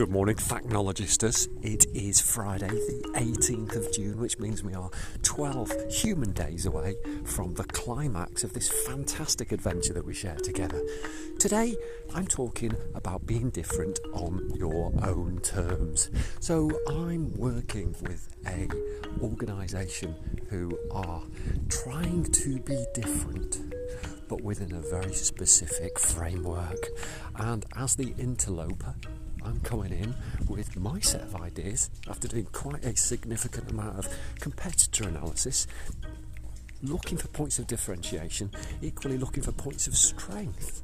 Good 0.00 0.08
morning, 0.08 0.36
Thachnologistas. 0.36 1.46
It 1.62 1.84
is 1.92 2.22
Friday, 2.22 2.70
the 2.70 3.10
18th 3.16 3.76
of 3.76 3.92
June, 3.92 4.18
which 4.18 4.38
means 4.38 4.64
we 4.64 4.72
are 4.72 4.88
12 5.24 5.72
human 5.90 6.32
days 6.32 6.64
away 6.64 6.96
from 7.26 7.52
the 7.52 7.64
climax 7.64 8.42
of 8.42 8.54
this 8.54 8.70
fantastic 8.86 9.52
adventure 9.52 9.92
that 9.92 10.06
we 10.06 10.14
share 10.14 10.36
together. 10.36 10.80
Today, 11.38 11.76
I'm 12.14 12.26
talking 12.26 12.74
about 12.94 13.26
being 13.26 13.50
different 13.50 14.00
on 14.14 14.50
your 14.54 14.90
own 15.02 15.38
terms. 15.42 16.08
So, 16.38 16.70
I'm 16.88 17.34
working 17.34 17.94
with 18.00 18.26
a 18.46 18.68
organisation 19.20 20.14
who 20.48 20.78
are 20.92 21.22
trying 21.68 22.24
to 22.24 22.58
be 22.60 22.86
different 22.94 23.60
but 24.30 24.42
within 24.42 24.72
a 24.72 24.80
very 24.80 25.12
specific 25.12 25.98
framework. 25.98 26.86
And 27.34 27.66
as 27.76 27.96
the 27.96 28.14
interloper, 28.16 28.94
I'm 29.44 29.60
coming 29.60 29.92
in 29.92 30.14
with 30.48 30.76
my 30.76 31.00
set 31.00 31.22
of 31.22 31.36
ideas 31.36 31.90
after 32.08 32.28
doing 32.28 32.46
quite 32.52 32.84
a 32.84 32.96
significant 32.96 33.70
amount 33.70 33.98
of 33.98 34.08
competitor 34.40 35.08
analysis, 35.08 35.66
looking 36.82 37.18
for 37.18 37.28
points 37.28 37.58
of 37.58 37.66
differentiation, 37.66 38.50
equally 38.82 39.18
looking 39.18 39.42
for 39.42 39.52
points 39.52 39.86
of 39.86 39.96
strength. 39.96 40.82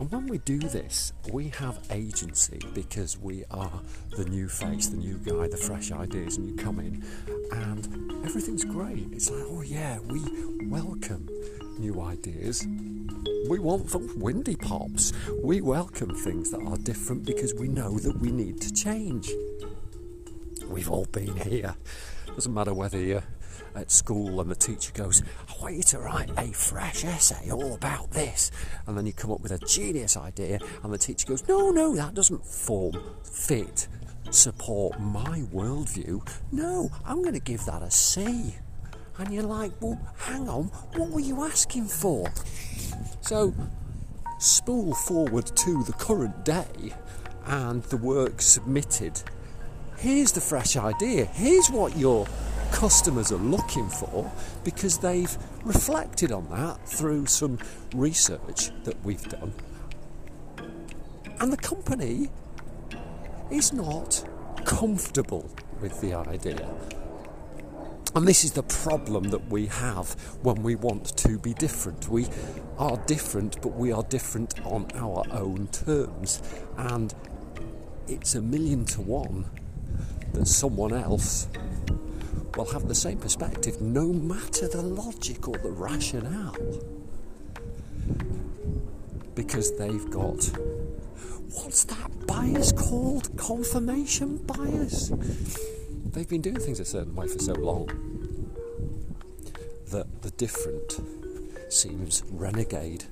And 0.00 0.10
when 0.12 0.28
we 0.28 0.38
do 0.38 0.60
this, 0.60 1.12
we 1.32 1.48
have 1.48 1.80
agency 1.90 2.60
because 2.72 3.18
we 3.18 3.44
are 3.50 3.80
the 4.16 4.24
new 4.26 4.48
face, 4.48 4.86
the 4.86 4.96
new 4.96 5.18
guy, 5.18 5.48
the 5.48 5.56
fresh 5.56 5.90
ideas, 5.90 6.36
and 6.36 6.48
you 6.48 6.54
come 6.54 6.78
in 6.78 7.04
and 7.50 8.24
everything's 8.24 8.64
great. 8.64 9.08
It's 9.10 9.28
like, 9.28 9.42
oh 9.48 9.62
yeah, 9.62 9.98
we 10.00 10.20
welcome 10.68 11.28
new 11.80 12.00
ideas. 12.00 12.64
We 13.46 13.58
want 13.58 13.88
the 13.88 13.98
windy 14.16 14.56
pops. 14.56 15.12
We 15.42 15.60
welcome 15.60 16.14
things 16.14 16.50
that 16.50 16.60
are 16.62 16.76
different 16.78 17.24
because 17.24 17.54
we 17.54 17.68
know 17.68 17.98
that 17.98 18.18
we 18.18 18.30
need 18.30 18.60
to 18.62 18.72
change. 18.72 19.30
We've 20.66 20.90
all 20.90 21.06
been 21.06 21.36
here. 21.36 21.74
Doesn't 22.26 22.52
matter 22.52 22.74
whether 22.74 22.98
you're 22.98 23.22
at 23.74 23.90
school 23.90 24.40
and 24.40 24.50
the 24.50 24.54
teacher 24.54 24.92
goes, 24.92 25.22
I 25.48 25.62
want 25.62 25.76
you 25.76 25.82
to 25.82 25.98
write 26.00 26.30
a 26.36 26.52
fresh 26.52 27.04
essay 27.04 27.50
all 27.50 27.74
about 27.74 28.10
this. 28.10 28.50
And 28.86 28.98
then 28.98 29.06
you 29.06 29.12
come 29.12 29.30
up 29.30 29.40
with 29.40 29.52
a 29.52 29.58
genius 29.58 30.16
idea, 30.16 30.58
and 30.82 30.92
the 30.92 30.98
teacher 30.98 31.26
goes, 31.26 31.46
No, 31.48 31.70
no, 31.70 31.94
that 31.96 32.14
doesn't 32.14 32.44
form, 32.44 33.00
fit, 33.22 33.88
support 34.30 35.00
my 35.00 35.42
worldview. 35.54 36.26
No, 36.52 36.90
I'm 37.04 37.22
going 37.22 37.34
to 37.34 37.40
give 37.40 37.64
that 37.66 37.82
a 37.82 37.90
C. 37.90 38.56
And 39.16 39.32
you're 39.32 39.42
like, 39.42 39.72
Well, 39.80 39.98
hang 40.18 40.48
on, 40.48 40.64
what 40.96 41.10
were 41.10 41.20
you 41.20 41.44
asking 41.44 41.86
for? 41.86 42.30
So, 43.28 43.52
spool 44.38 44.94
forward 44.94 45.44
to 45.54 45.84
the 45.84 45.92
current 45.92 46.46
day 46.46 46.94
and 47.44 47.82
the 47.82 47.98
work 47.98 48.40
submitted. 48.40 49.22
Here's 49.98 50.32
the 50.32 50.40
fresh 50.40 50.78
idea. 50.78 51.26
Here's 51.26 51.68
what 51.68 51.94
your 51.94 52.26
customers 52.72 53.30
are 53.30 53.36
looking 53.36 53.86
for 53.86 54.32
because 54.64 54.96
they've 54.96 55.36
reflected 55.62 56.32
on 56.32 56.48
that 56.48 56.88
through 56.88 57.26
some 57.26 57.58
research 57.94 58.70
that 58.84 58.96
we've 59.04 59.28
done. 59.28 59.52
And 61.38 61.52
the 61.52 61.58
company 61.58 62.30
is 63.50 63.74
not 63.74 64.26
comfortable 64.64 65.50
with 65.82 66.00
the 66.00 66.14
idea. 66.14 66.66
And 68.18 68.26
this 68.26 68.42
is 68.42 68.50
the 68.50 68.64
problem 68.64 69.30
that 69.30 69.48
we 69.48 69.66
have 69.66 70.10
when 70.42 70.64
we 70.64 70.74
want 70.74 71.16
to 71.18 71.38
be 71.38 71.54
different. 71.54 72.08
We 72.08 72.26
are 72.76 72.96
different, 73.06 73.62
but 73.62 73.76
we 73.76 73.92
are 73.92 74.02
different 74.02 74.58
on 74.66 74.88
our 74.96 75.22
own 75.30 75.68
terms. 75.68 76.42
And 76.76 77.14
it's 78.08 78.34
a 78.34 78.42
million 78.42 78.84
to 78.86 79.02
one 79.02 79.44
that 80.32 80.48
someone 80.48 80.92
else 80.92 81.46
will 82.56 82.64
have 82.72 82.88
the 82.88 82.94
same 82.96 83.18
perspective 83.18 83.80
no 83.80 84.12
matter 84.12 84.66
the 84.66 84.82
logic 84.82 85.46
or 85.46 85.56
the 85.56 85.70
rationale. 85.70 86.56
Because 89.36 89.76
they've 89.78 90.10
got 90.10 90.44
what's 91.52 91.84
that 91.84 92.26
bias 92.26 92.72
called? 92.72 93.36
Confirmation 93.36 94.38
bias. 94.38 95.12
They've 96.12 96.28
been 96.28 96.40
doing 96.40 96.58
things 96.58 96.80
a 96.80 96.84
certain 96.84 97.14
way 97.14 97.28
for 97.28 97.38
so 97.38 97.52
long 97.54 97.88
that 99.90 100.22
the 100.22 100.30
different 100.32 101.00
seems 101.68 102.22
renegade, 102.30 103.04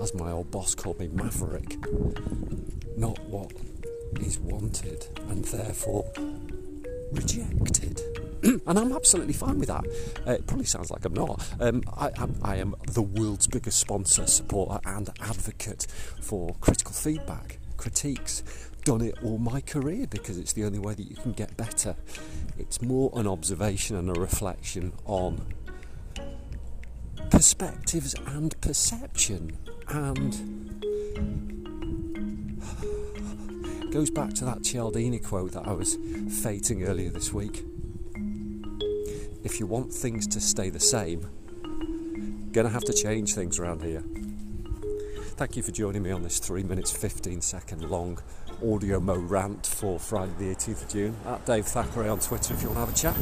as 0.00 0.14
my 0.14 0.30
old 0.30 0.50
boss 0.50 0.74
called 0.74 0.98
me, 0.98 1.08
maverick, 1.08 1.76
not 2.96 3.18
what 3.24 3.52
is 4.20 4.38
wanted 4.38 5.06
and 5.28 5.44
therefore 5.44 6.10
rejected. 7.12 8.00
and 8.42 8.78
I'm 8.78 8.92
absolutely 8.92 9.32
fine 9.32 9.58
with 9.58 9.68
that. 9.68 9.84
Uh, 10.26 10.32
it 10.32 10.46
probably 10.46 10.66
sounds 10.66 10.90
like 10.90 11.04
I'm 11.04 11.14
not. 11.14 11.42
Um, 11.58 11.82
I, 11.96 12.06
I, 12.08 12.28
I 12.42 12.56
am 12.56 12.74
the 12.92 13.02
world's 13.02 13.46
biggest 13.46 13.78
sponsor, 13.80 14.26
supporter, 14.26 14.78
and 14.84 15.10
advocate 15.20 15.86
for 16.20 16.54
critical 16.60 16.92
feedback, 16.92 17.58
critiques. 17.76 18.42
Done 18.86 19.00
it 19.00 19.16
all 19.24 19.36
my 19.38 19.60
career 19.60 20.06
because 20.06 20.38
it's 20.38 20.52
the 20.52 20.62
only 20.62 20.78
way 20.78 20.94
that 20.94 21.10
you 21.10 21.16
can 21.16 21.32
get 21.32 21.56
better. 21.56 21.96
It's 22.56 22.80
more 22.80 23.10
an 23.16 23.26
observation 23.26 23.96
and 23.96 24.16
a 24.16 24.20
reflection 24.20 24.92
on 25.06 25.44
perspectives 27.30 28.14
and 28.28 28.54
perception 28.60 29.58
and 29.88 30.30
goes 33.92 34.08
back 34.08 34.34
to 34.34 34.44
that 34.44 34.62
Cialdini 34.62 35.18
quote 35.18 35.50
that 35.54 35.66
I 35.66 35.72
was 35.72 35.98
fating 36.44 36.84
earlier 36.84 37.10
this 37.10 37.32
week. 37.32 37.64
If 39.42 39.58
you 39.58 39.66
want 39.66 39.92
things 39.92 40.28
to 40.28 40.40
stay 40.40 40.70
the 40.70 40.78
same, 40.78 41.28
you're 41.64 42.52
gonna 42.52 42.68
have 42.68 42.84
to 42.84 42.92
change 42.92 43.34
things 43.34 43.58
around 43.58 43.82
here. 43.82 44.04
Thank 45.36 45.54
you 45.54 45.62
for 45.62 45.70
joining 45.70 46.02
me 46.02 46.10
on 46.12 46.22
this 46.22 46.38
3 46.38 46.62
minutes 46.62 46.90
15 46.90 47.42
second 47.42 47.90
long 47.90 48.18
audio 48.66 48.98
mo 48.98 49.16
rant 49.16 49.66
for 49.66 50.00
Friday 50.00 50.32
the 50.38 50.54
18th 50.54 50.84
of 50.84 50.88
June. 50.88 51.16
At 51.26 51.44
Dave 51.44 51.66
Thackeray 51.66 52.08
on 52.08 52.20
Twitter 52.20 52.54
if 52.54 52.62
you 52.62 52.70
want 52.70 52.76
to 52.78 52.86
have 52.86 52.94
a 52.94 52.96
chat. 52.96 53.16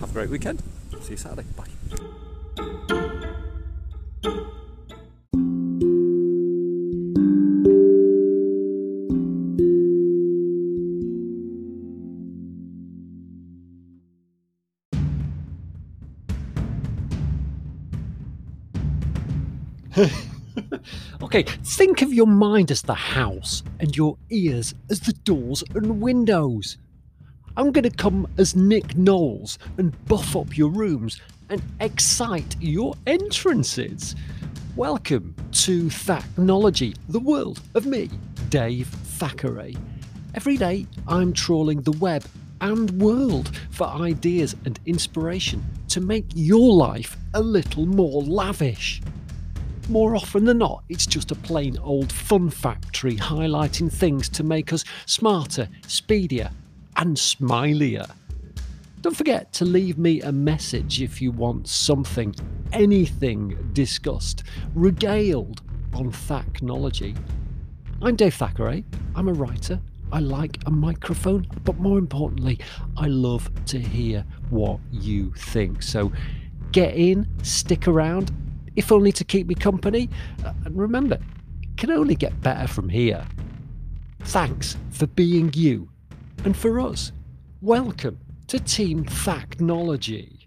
Have 0.00 0.08
a 0.08 0.12
great 0.14 0.30
weekend. 0.30 0.62
See 1.02 1.10
you 1.10 1.16
Saturday. 1.18 1.44
Bye. 1.54 1.68
okay, 21.22 21.42
think 21.42 22.02
of 22.02 22.12
your 22.12 22.26
mind 22.26 22.70
as 22.70 22.82
the 22.82 22.94
house 22.94 23.62
and 23.80 23.96
your 23.96 24.16
ears 24.30 24.74
as 24.90 25.00
the 25.00 25.12
doors 25.12 25.64
and 25.74 26.00
windows. 26.00 26.78
I'm 27.56 27.72
going 27.72 27.88
to 27.88 27.90
come 27.90 28.26
as 28.38 28.56
Nick 28.56 28.96
Knowles 28.96 29.58
and 29.76 29.92
buff 30.06 30.36
up 30.36 30.56
your 30.56 30.70
rooms 30.70 31.20
and 31.50 31.62
excite 31.80 32.56
your 32.60 32.94
entrances. 33.06 34.16
Welcome 34.74 35.34
to 35.52 35.84
Thachnology, 35.84 36.96
the 37.08 37.20
world 37.20 37.60
of 37.74 37.84
me, 37.84 38.08
Dave 38.48 38.88
Thackeray. 38.88 39.76
Every 40.34 40.56
day 40.56 40.86
I'm 41.06 41.34
trawling 41.34 41.82
the 41.82 41.92
web 41.92 42.24
and 42.62 42.90
world 43.02 43.54
for 43.70 43.86
ideas 43.86 44.56
and 44.64 44.78
inspiration 44.86 45.62
to 45.88 46.00
make 46.00 46.24
your 46.34 46.72
life 46.72 47.16
a 47.34 47.40
little 47.42 47.84
more 47.84 48.22
lavish. 48.22 49.02
More 49.88 50.14
often 50.14 50.44
than 50.44 50.58
not, 50.58 50.84
it's 50.88 51.06
just 51.06 51.32
a 51.32 51.34
plain 51.34 51.76
old 51.78 52.12
fun 52.12 52.50
factory 52.50 53.16
highlighting 53.16 53.92
things 53.92 54.28
to 54.30 54.44
make 54.44 54.72
us 54.72 54.84
smarter, 55.06 55.68
speedier, 55.86 56.50
and 56.96 57.16
smilier. 57.16 58.08
Don't 59.00 59.16
forget 59.16 59.52
to 59.54 59.64
leave 59.64 59.98
me 59.98 60.22
a 60.22 60.30
message 60.30 61.02
if 61.02 61.20
you 61.20 61.32
want 61.32 61.66
something, 61.66 62.32
anything 62.72 63.70
discussed, 63.72 64.44
regaled 64.74 65.62
on 65.92 66.12
Thachnology. 66.12 67.16
I'm 68.00 68.14
Dave 68.14 68.34
Thackeray. 68.34 68.84
Eh? 68.92 68.96
I'm 69.16 69.28
a 69.28 69.32
writer. 69.32 69.80
I 70.12 70.20
like 70.20 70.58
a 70.66 70.70
microphone, 70.70 71.48
but 71.64 71.78
more 71.78 71.98
importantly, 71.98 72.60
I 72.96 73.08
love 73.08 73.50
to 73.66 73.80
hear 73.80 74.24
what 74.50 74.78
you 74.92 75.32
think. 75.36 75.82
So 75.82 76.12
get 76.70 76.94
in, 76.94 77.26
stick 77.42 77.88
around, 77.88 78.30
if 78.76 78.92
only 78.92 79.12
to 79.12 79.24
keep 79.24 79.46
me 79.46 79.54
company. 79.54 80.08
Uh, 80.44 80.52
and 80.64 80.76
remember, 80.76 81.18
it 81.62 81.76
can 81.76 81.90
only 81.90 82.14
get 82.14 82.40
better 82.42 82.66
from 82.66 82.88
here. 82.88 83.26
Thanks 84.20 84.76
for 84.90 85.06
being 85.06 85.50
you. 85.54 85.88
And 86.44 86.56
for 86.56 86.80
us, 86.80 87.12
welcome 87.60 88.18
to 88.48 88.58
Team 88.58 89.04
Thachnology. 89.04 90.41